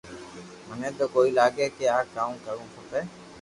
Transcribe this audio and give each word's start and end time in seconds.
مني 0.67 0.89
تو 0.97 1.05
ڪوئي 1.13 1.29
لاگي 1.39 1.67
ڪي 1.77 1.87
ڪاو 2.13 2.31
ڪروُ 2.45 2.65
کپي 2.73 3.01